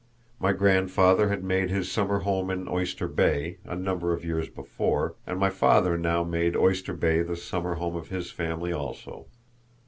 My 0.39 0.51
grandfather 0.51 1.29
had 1.29 1.43
made 1.43 1.69
his 1.69 1.91
summer 1.91 2.21
home 2.21 2.49
in 2.49 2.67
Oyster 2.67 3.07
Bay 3.07 3.59
a 3.65 3.75
number 3.75 4.13
of 4.13 4.25
years 4.25 4.49
before, 4.49 5.13
and 5.27 5.37
my 5.37 5.51
father 5.51 5.95
now 5.95 6.23
made 6.23 6.55
Oyster 6.57 6.93
Bay 6.95 7.21
the 7.21 7.35
summer 7.35 7.75
home 7.75 7.95
of 7.95 8.09
his 8.09 8.31
family 8.31 8.73
also. 8.73 9.27